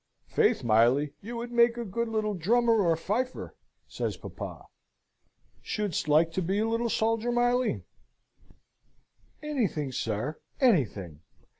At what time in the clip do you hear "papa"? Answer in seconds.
4.17-4.65